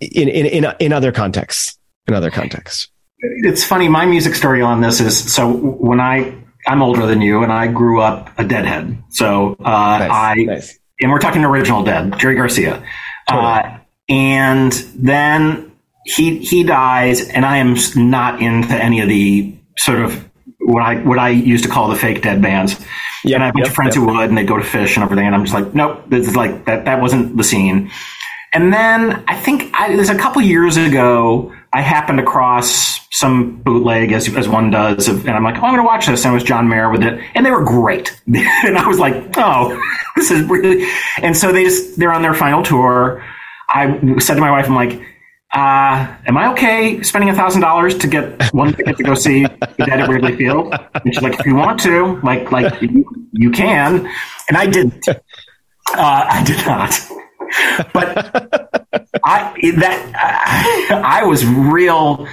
[0.00, 2.88] in, in, in, in other contexts, in other contexts.
[3.18, 3.88] It's funny.
[3.88, 7.66] My music story on this is so when I I'm older than you, and I
[7.66, 9.02] grew up a Deadhead.
[9.10, 10.78] So uh, nice, I nice.
[11.00, 12.82] and we're talking original Dead, Jerry Garcia,
[13.28, 13.46] totally.
[13.46, 15.72] uh, and then
[16.04, 20.28] he he dies, and I am not into any of the sort of
[20.60, 22.78] what I what I used to call the fake Dead bands.
[23.24, 24.04] Yep, and I have a bunch yep, of friends yep.
[24.04, 26.26] who would, and they'd go to Phish and everything, and I'm just like, nope, this
[26.26, 26.84] is like that.
[26.84, 27.90] That wasn't the scene.
[28.52, 31.54] And then I think I, there's a couple years ago.
[31.72, 35.76] I happened across some bootleg as, as one does, and I'm like, oh, I'm going
[35.76, 36.24] to watch this.
[36.24, 38.20] And it was John Mayer with it, and they were great.
[38.26, 39.80] and I was like, oh,
[40.16, 40.86] this is really.
[41.18, 43.24] And so they just they're on their final tour.
[43.68, 45.00] I said to my wife, I'm like,
[45.52, 49.44] uh, am I okay spending a thousand dollars to get one ticket to go see
[49.44, 50.74] the Dead at Wrigley Field?
[50.94, 54.08] And she's like, if you want to, like, like you, you can.
[54.48, 55.08] And I didn't.
[55.08, 55.16] Uh,
[55.94, 57.19] I did not.
[57.92, 58.16] But
[59.24, 62.26] I that I, I was real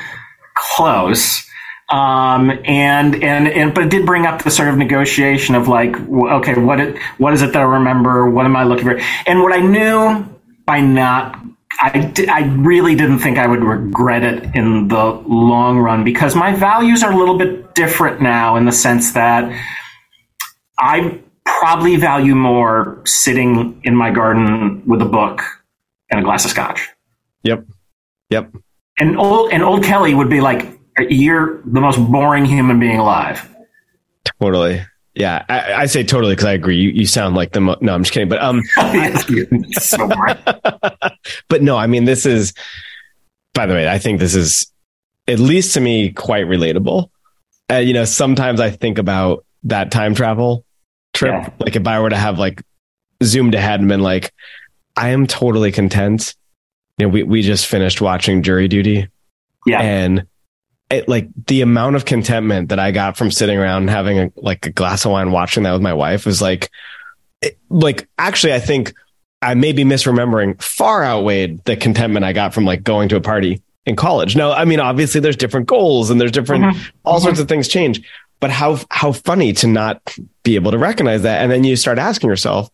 [0.56, 1.43] close.
[1.89, 5.95] Um, and, and, and, but it did bring up the sort of negotiation of like,
[5.95, 8.30] okay, what, it, what is it that I remember?
[8.30, 8.99] What am I looking for?
[9.25, 10.25] And what I knew
[10.65, 11.39] by not,
[11.80, 16.53] I, I really didn't think I would regret it in the long run because my
[16.53, 19.49] values are a little bit different now in the sense that
[20.77, 21.21] I
[21.67, 25.41] probably value more sitting in my garden with a book
[26.10, 26.88] and a glass of scotch.
[27.43, 27.65] Yep.
[28.30, 28.53] Yep.
[28.99, 33.53] And old and old Kelly would be like, "You're the most boring human being alive."
[34.41, 34.82] Totally.
[35.13, 36.77] Yeah, I, I say totally because I agree.
[36.77, 37.93] You, you sound like the mo- no.
[37.93, 38.62] I'm just kidding, but um,
[39.73, 40.08] so
[41.49, 42.53] but no, I mean this is.
[43.53, 44.71] By the way, I think this is,
[45.27, 47.10] at least to me, quite relatable.
[47.69, 50.63] Uh, you know, sometimes I think about that time travel
[51.17, 51.34] trip.
[51.34, 51.49] Yeah.
[51.60, 52.62] Like if I were to have like
[53.23, 54.32] zoomed ahead and been like,
[54.95, 56.36] I am totally content.
[56.97, 59.08] You know, we we just finished watching Jury Duty,
[59.65, 60.25] Yeah, and
[60.89, 64.65] it like the amount of contentment that I got from sitting around having a like
[64.65, 66.71] a glass of wine watching that with my wife was like
[67.41, 68.93] it, like actually I think
[69.41, 73.21] I may be misremembering far outweighed the contentment I got from like going to a
[73.21, 74.36] party in college.
[74.36, 76.91] Now, I mean obviously there's different goals and there's different Mhm.
[77.06, 77.23] all Mhm.
[77.23, 78.01] sorts of things change,
[78.39, 80.02] but how how funny to not
[80.43, 82.69] be able to recognize that and then you start asking yourself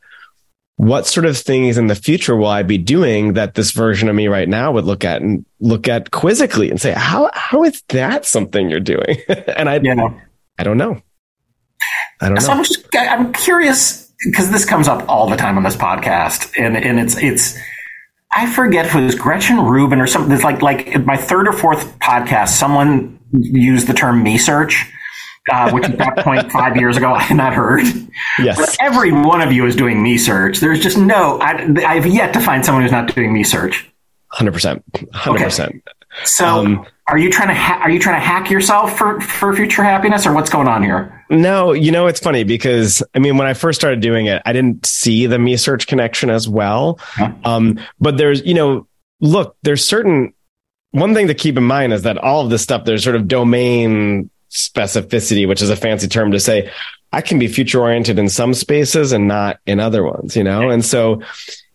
[0.77, 4.15] what sort of things in the future will I be doing that this version of
[4.15, 7.83] me right now would look at and look at quizzically and say, how, how is
[7.89, 9.17] that something you're doing?
[9.55, 10.09] and I, yeah.
[10.57, 11.01] I don't know.
[12.21, 12.53] I don't So know.
[12.53, 16.77] I'm just I'm curious because this comes up all the time on this podcast, and
[16.77, 17.57] and it's it's
[18.31, 20.31] I forget if it was Gretchen Rubin or something.
[20.31, 24.89] It's like like my third or fourth podcast, someone used the term me search.
[25.51, 27.83] Uh, which at that point five years ago I had not heard.
[28.39, 28.57] Yes.
[28.57, 30.59] But every one of you is doing me search.
[30.59, 31.37] There's just no.
[31.41, 33.89] I, I've yet to find someone who's not doing me search.
[34.29, 34.83] Hundred percent.
[35.13, 35.83] Hundred percent.
[36.23, 39.53] So, Um, are you trying to ha- are you trying to hack yourself for for
[39.53, 41.25] future happiness, or what's going on here?
[41.29, 44.53] No, you know, it's funny because I mean, when I first started doing it, I
[44.53, 46.99] didn't see the me search connection as well.
[47.43, 48.87] Um, but there's, you know,
[49.19, 50.33] look, there's certain,
[50.91, 53.27] one thing to keep in mind is that all of this stuff, there's sort of
[53.27, 56.71] domain specificity, which is a fancy term to say,
[57.11, 60.69] I can be future oriented in some spaces and not in other ones, you know?
[60.69, 61.21] And so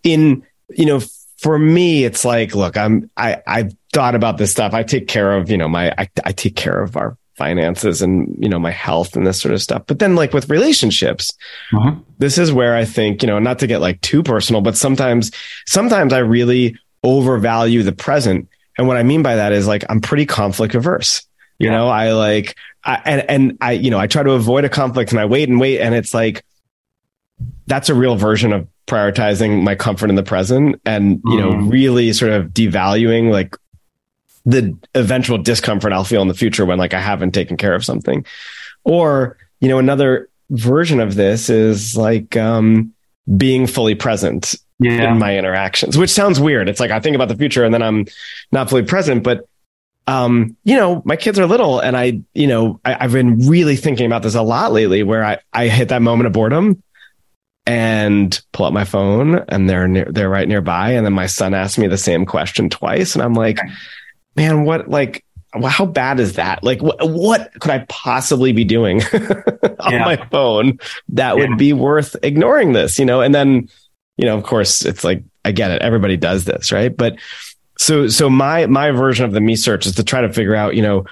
[0.03, 1.01] in, you know,
[1.39, 4.75] for me, it's like, look, I'm, I, I've thought about this stuff.
[4.75, 8.37] I take care of, you know, my, I, I take care of our finances and,
[8.41, 9.85] you know, my health and this sort of stuff.
[9.87, 11.33] But then like with relationships,
[11.73, 12.03] Mhm.
[12.19, 15.31] this is where I think, you know, not to get like too personal, but sometimes,
[15.65, 18.49] sometimes I really overvalue the present.
[18.77, 21.23] And what I mean by that is like, I'm pretty conflict averse.
[21.61, 24.69] You know, I like, I, and, and I, you know, I try to avoid a
[24.69, 25.81] conflict and I wait and wait.
[25.81, 26.45] And it's like,
[27.67, 31.71] that's a real version of prioritizing my comfort in the present and, you know, Mhm.
[31.71, 33.57] really sort of devaluing like
[34.47, 37.85] the eventual discomfort I'll feel in the future when like I haven't taken care of
[37.85, 38.25] something.
[38.85, 42.93] Or, you know, another version of this is like, um,
[43.37, 46.69] being fully present Yeah, in my interactions, which sounds weird.
[46.69, 48.07] It's like I think about the future and then I'm
[48.53, 49.47] not fully present, but
[50.09, 53.77] um, you know, my kids are little and I, you know, I, I've been really
[53.77, 56.83] thinking about this a lot lately where I, I hit that moment of boredom
[57.67, 60.93] and pull up my phone and they're near, they're right nearby.
[60.93, 63.15] And then my son asked me the same question twice.
[63.15, 63.59] And I'm like,
[64.35, 65.25] man, what, like,
[65.63, 66.65] how bad is that?
[66.65, 70.05] Like, wh- what could I possibly be doing on Yeah.
[70.05, 70.79] my phone
[71.11, 71.49] that Yeah.
[71.49, 73.21] would be worth ignoring this, you know?
[73.21, 73.69] And then,
[74.17, 75.83] you know, of course, it's like, I get it.
[75.83, 76.95] Everybody does this, right?
[76.95, 77.17] But
[77.79, 80.75] so, so my, my version of the me search is to try to figure out,
[80.75, 81.05] you know,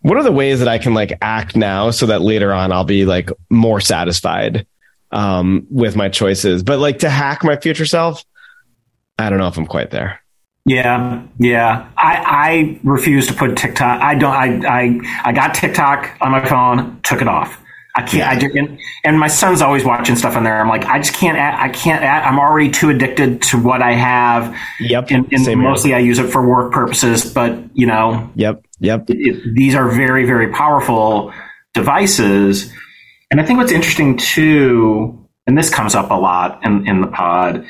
[0.00, 2.84] what are the ways that I can like act now so that later on I'll
[2.84, 4.66] be like more satisfied
[5.10, 6.62] um, with my choices.
[6.62, 8.24] But like to hack my future self,
[9.18, 10.22] I don't know if I'm quite there.
[10.66, 11.88] Yeah, yeah.
[11.96, 14.00] I, I refuse to put TikTok.
[14.00, 14.32] I don't.
[14.32, 17.00] I, I I got TikTok on my phone.
[17.02, 17.60] Took it off.
[17.96, 18.22] I can't.
[18.28, 20.60] I did, and, and my son's always watching stuff on there.
[20.60, 21.36] I'm like, I just can't.
[21.36, 22.04] Add, I can't.
[22.04, 24.56] Add, I'm already too addicted to what I have.
[24.78, 25.10] Yep.
[25.10, 25.68] And, and Same here.
[25.68, 27.32] mostly I use it for work purposes.
[27.32, 28.64] But you know, Yep.
[28.78, 29.04] Yep.
[29.08, 31.32] it, these are very very powerful
[31.74, 32.72] devices
[33.30, 37.06] and i think what's interesting too and this comes up a lot in, in the
[37.06, 37.64] pod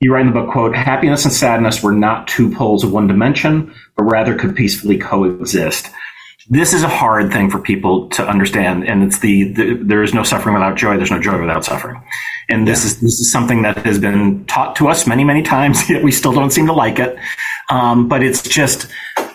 [0.00, 3.06] you write in the book quote happiness and sadness were not two poles of one
[3.06, 5.88] dimension but rather could peacefully coexist
[6.48, 10.14] this is a hard thing for people to understand and it's the, the there is
[10.14, 12.00] no suffering without joy there's no joy without suffering.
[12.48, 15.88] And this is this is something that has been taught to us many many times
[15.90, 17.18] yet we still don't seem to like it.
[17.68, 18.86] Um, but it's just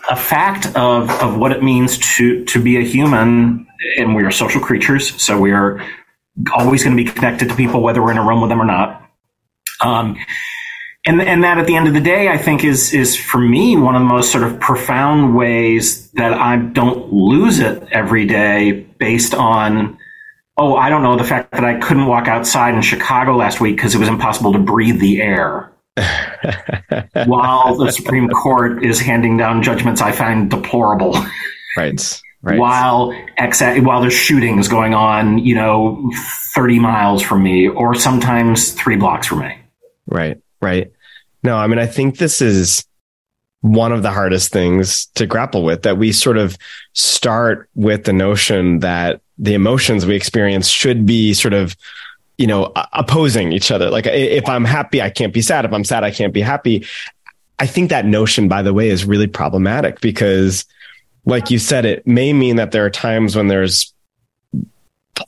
[0.10, 4.32] a fact of, of what it means to to be a human and we are
[4.32, 5.86] social creatures so we are
[6.54, 8.65] always going to be connected to people whether we're in a room with them or
[8.65, 9.10] not.
[9.82, 10.15] Um,
[11.06, 13.76] and and that at the end of the day I think is is for me
[13.76, 18.72] one of the most sort of profound ways that I don't lose it every day
[19.00, 19.98] based on
[20.58, 23.78] oh I don't know the fact that I couldn't walk outside in Chicago last week
[23.78, 25.72] because it was impossible to breathe the air
[27.26, 31.18] while the Supreme Court is handing down judgments I find deplorable
[31.78, 32.22] right.
[32.44, 32.58] Right.
[32.58, 36.12] while ex- while there's shootings going on you know
[36.54, 39.58] 30 miles from me or sometimes three blocks from me
[40.08, 40.42] Right.
[40.62, 40.91] Right.
[41.43, 42.86] No, I mean, I think this is,
[43.62, 46.58] one of the hardest things to grapple with that we sort of
[46.93, 51.76] start with the notion that the emotions we experience should be sort of
[52.38, 53.89] you know opposing each other.
[53.89, 55.63] Like if i'm happy i can't be sad.
[55.65, 56.86] If i'm sad i can't be happy.
[57.60, 60.65] I think that notion by the way is really problematic because
[61.26, 63.93] like you said it may mean that there are times when there's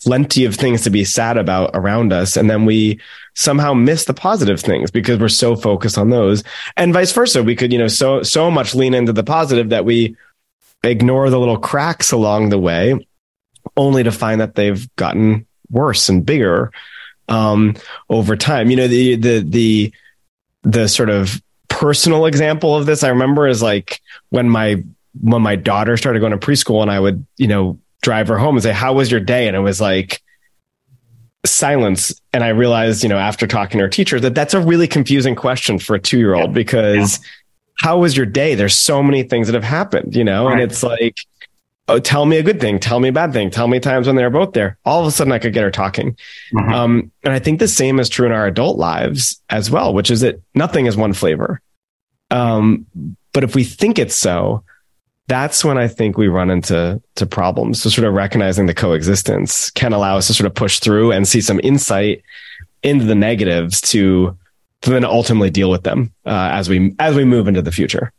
[0.02, 2.38] plenty of things to be sad about around us.
[2.38, 3.00] And then we
[3.36, 6.44] somehow miss the positive things because we're so focused on those.
[6.78, 9.86] And vice versa we could you know so so much lean into the positive that
[9.86, 10.16] we
[10.84, 13.08] ignore the little cracks along the way
[13.78, 16.72] only to find that they've gotten worse and bigger
[17.30, 17.76] um,
[18.10, 18.70] over time.
[18.70, 19.94] You know the the the
[20.64, 24.82] the sort of personal example of this i remember is like when my
[25.22, 28.56] when my daughter started going to preschool and i would you know drive her home
[28.56, 29.48] and say, How was your day?
[29.48, 30.22] And it was like
[31.46, 32.22] silence.
[32.32, 35.36] And I realized, you know, after talking to her teacher, that that's a really confusing
[35.36, 37.30] question for a two year old because yeah.
[37.76, 38.56] how was your day?
[38.56, 40.54] There's so many things that have happened, you know, right.
[40.54, 41.18] and it's like,
[41.88, 44.16] oh, tell me a good thing, tell me a bad thing, tell me times when
[44.16, 44.78] they were both there.
[44.86, 46.18] All of a sudden, I could get her talking.
[46.54, 46.74] Mm-hmm.
[46.74, 50.12] Um, and I think the same is true in our adult lives as well, which
[50.12, 51.62] is that nothing is one flavor.
[52.32, 52.86] Um,
[53.34, 54.64] but if we think it's so,
[55.28, 57.82] that's when I think we run into to problems.
[57.82, 61.28] So sort of recognizing the coexistence can allow us to sort of push through and
[61.28, 62.24] see some insight
[62.84, 64.38] into the negatives to,
[64.82, 68.12] to then ultimately deal with them uh, as we as we move into the future.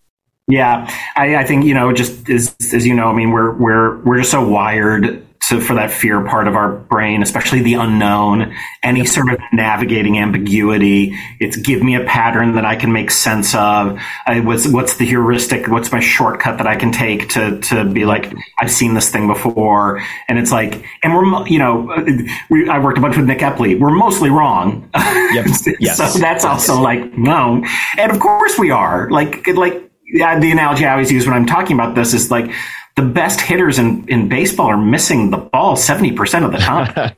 [0.46, 3.98] Yeah, I, I think you know just as as you know, I mean we're we're
[4.02, 8.54] we're just so wired to, for that fear part of our brain, especially the unknown,
[8.82, 11.18] any sort of navigating ambiguity.
[11.40, 14.00] It's give me a pattern that I can make sense of.
[14.26, 15.68] I, what's, what's the heuristic?
[15.68, 19.26] What's my shortcut that I can take to, to be like, I've seen this thing
[19.26, 20.02] before.
[20.28, 22.04] And it's like, and we're, you know,
[22.50, 23.78] we, I worked a bunch with Nick Epley.
[23.78, 24.90] We're mostly wrong.
[24.94, 25.46] Yep.
[25.80, 25.96] Yes.
[25.96, 27.64] so that's also like, no.
[27.98, 31.46] And of course we are like, like, yeah, the analogy I always use when I'm
[31.46, 32.50] talking about this is like,
[32.96, 37.14] the best hitters in, in baseball are missing the ball 70% of the time.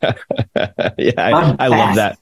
[0.99, 2.19] yeah, I, I, love that.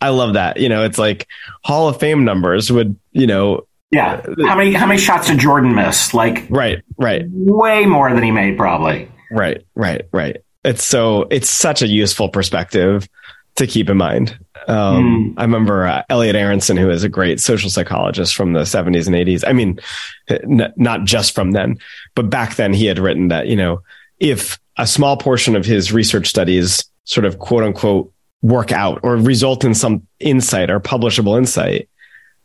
[0.00, 0.56] I love that.
[0.58, 1.28] You know, it's like
[1.62, 3.66] Hall of Fame numbers would, you know.
[3.92, 4.20] Yeah.
[4.44, 6.12] How many how many shots did Jordan miss?
[6.12, 7.22] Like Right, right.
[7.30, 9.08] Way more than he made probably.
[9.30, 10.38] Right, right, right.
[10.64, 13.08] It's so it's such a useful perspective
[13.56, 14.38] to keep in mind.
[14.68, 15.40] Um, mm.
[15.40, 19.16] I remember uh, Elliot Aronson, who is a great social psychologist from the 70s and
[19.16, 19.44] 80s.
[19.46, 19.80] I mean,
[20.28, 21.78] n- not just from then,
[22.14, 23.82] but back then he had written that, you know,
[24.18, 29.16] if a small portion of his research studies sort of quote unquote work out or
[29.16, 31.88] result in some insight or publishable insight,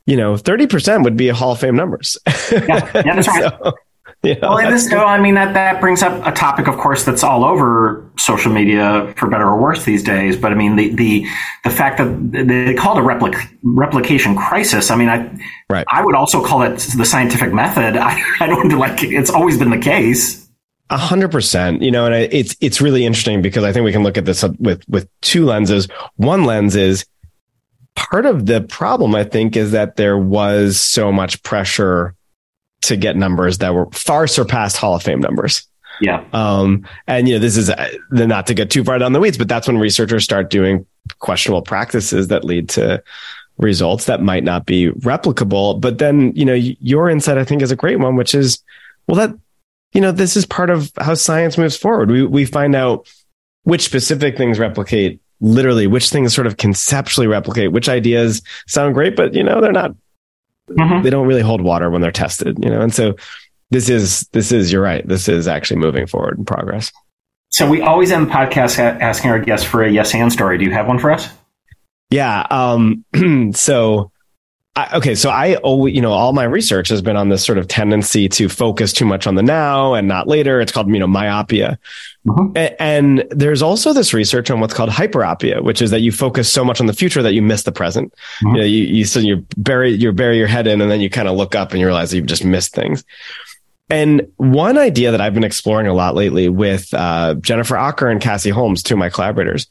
[0.06, 2.18] you know, 30% would be Hall of Fame numbers.
[2.52, 3.54] yeah, yeah that's right.
[3.64, 3.74] so,
[4.24, 7.04] know, well, and this, oh, I mean, that, that brings up a topic, of course,
[7.04, 10.38] that's all over social media for better or worse these days.
[10.38, 11.26] But I mean, the, the,
[11.64, 14.92] the fact that they call it a replic, replication crisis.
[14.92, 15.28] I mean, I,
[15.72, 15.86] right.
[15.90, 17.98] I would also call it the scientific method.
[17.98, 20.48] I, I don't like, it's always been the case.
[20.92, 24.04] A hundred percent, you know, and it's, it's really interesting because I think we can
[24.04, 25.88] look at this with, with two lenses.
[26.18, 27.06] One lens is
[27.96, 32.14] part of the problem, I think, is that there was so much pressure
[32.82, 35.68] to get numbers that were far surpassed Hall of Fame numbers.
[36.00, 36.24] Yeah.
[36.34, 39.38] Um, and you know, this is uh, not to get too far down the weeds,
[39.38, 40.86] but that's when researchers start doing
[41.20, 43.04] questionable practices that lead to
[43.58, 45.80] results that might not be replicable.
[45.80, 48.64] But then, you know, your insight, I think, is a great one, which is,
[49.08, 49.38] well, that,
[49.94, 52.10] you know, this is part of how science moves forward.
[52.10, 53.08] We, we find out
[53.64, 59.16] which specific things replicate literally, which things sort of conceptually replicate, which ideas sound great,
[59.16, 59.96] but, you know, they're not
[60.76, 61.04] mm-hmm.
[61.04, 62.82] they don't really hold water when they're tested, you know.
[62.82, 63.16] And so
[63.70, 65.08] this is this is you're right.
[65.08, 66.92] This is actually moving forward in progress.
[67.50, 70.58] So we always end podcasts asking our guests for a yes and story.
[70.58, 71.28] Do you have one for us?
[72.10, 72.46] Yeah.
[72.50, 73.06] Um,
[73.54, 74.12] so
[74.74, 77.58] I, okay, so I always, you know, all my research has been on this sort
[77.58, 80.62] of tendency to focus too much on the now and not later.
[80.62, 81.78] It's called, you know, myopia.
[82.26, 82.56] Mm-hmm.
[82.56, 86.52] A- and there's also this research on what's called hyperopia, which is that you focus
[86.52, 88.14] so much on the future that you miss the present.
[88.14, 88.48] Mm-hmm.
[88.48, 91.10] You know, you, you, so you bury, you bury your head in and then you
[91.10, 93.04] kind of look up and you realize you've just missed things.
[93.90, 98.22] And one idea that I've been exploring a lot lately with uh, Jennifer Aaker and
[98.22, 99.68] Cassie Holmes, two of my collaborators,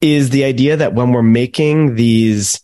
[0.00, 2.60] is the idea that when we're making these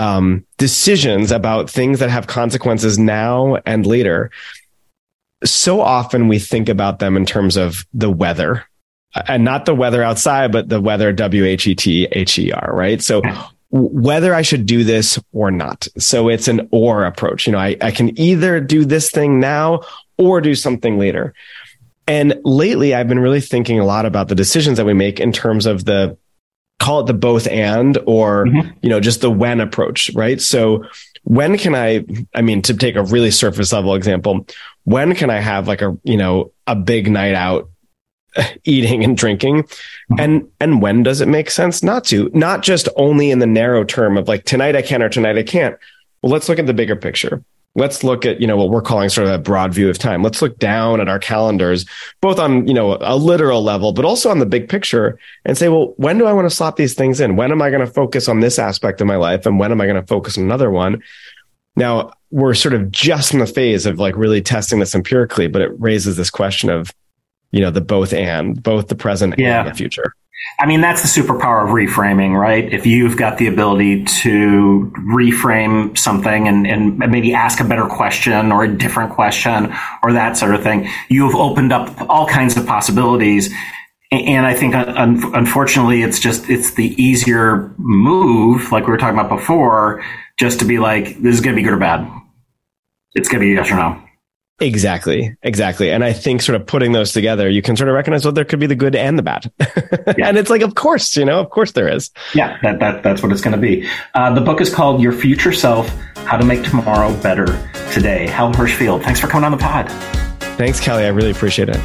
[0.00, 4.30] um, decisions about things that have consequences now and later,
[5.44, 8.64] so often we think about them in terms of the weather
[9.28, 12.70] and not the weather outside, but the weather, W H E T H E R,
[12.72, 13.02] right?
[13.02, 13.20] So
[13.70, 15.86] whether I should do this or not.
[15.98, 17.46] So it's an or approach.
[17.46, 19.82] You know, I, I can either do this thing now
[20.16, 21.34] or do something later.
[22.06, 25.30] And lately I've been really thinking a lot about the decisions that we make in
[25.30, 26.16] terms of the
[26.80, 28.70] call it the both and or mm-hmm.
[28.82, 30.40] you know just the when approach right?
[30.40, 30.84] So
[31.24, 32.04] when can I,
[32.34, 34.46] I mean, to take a really surface level example,
[34.84, 37.70] when can I have like a, you know, a big night out
[38.64, 39.62] eating and drinking?
[39.62, 40.20] Mm-hmm.
[40.20, 41.82] and and when does it make sense?
[41.82, 45.08] Not to not just only in the narrow term of like tonight i can or
[45.08, 45.76] tonight i can't.
[46.22, 47.44] Well let's look at the bigger picture
[47.74, 50.22] let's look at you know what we're calling sort of a broad view of time.
[50.22, 51.86] Let's look down at our calendars
[52.20, 55.68] both on you know a literal level but also on the big picture and say
[55.68, 57.36] well when do i want to slot these things in?
[57.36, 59.80] When am i going to focus on this aspect of my life and when am
[59.80, 61.02] i going to focus on another one?
[61.76, 65.62] Now we're sort of just in the phase of like really testing this empirically but
[65.62, 66.90] it raises this question of
[67.52, 69.60] you know the both and both the present yeah.
[69.60, 70.14] and the future
[70.58, 72.70] I mean, that's the superpower of reframing, right?
[72.70, 78.52] If you've got the ability to reframe something and, and maybe ask a better question
[78.52, 79.72] or a different question
[80.02, 83.52] or that sort of thing, you have opened up all kinds of possibilities.
[84.12, 89.30] And I think, unfortunately, it's just, it's the easier move, like we were talking about
[89.30, 90.04] before,
[90.38, 92.10] just to be like, this is going to be good or bad.
[93.14, 94.02] It's going to be yes or no.
[94.60, 95.90] Exactly, exactly.
[95.90, 98.44] And I think sort of putting those together, you can sort of recognize well, there
[98.44, 99.50] could be the good and the bad.
[99.58, 99.66] Yeah.
[100.28, 102.10] and it's like, of course, you know, of course there is.
[102.34, 103.88] Yeah, that, that that's what it's going to be.
[104.14, 105.88] Uh, the book is called Your Future Self:
[106.26, 107.46] How to Make Tomorrow Better
[107.90, 108.26] Today.
[108.26, 109.90] Hal Hershfield, thanks for coming on the pod.
[110.58, 111.04] Thanks, Kelly.
[111.04, 111.80] I really appreciate it.